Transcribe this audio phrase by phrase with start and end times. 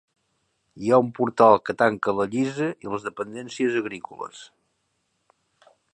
[0.85, 4.41] Hi ha un portal que tanca la lliça i les dependències agrícoles.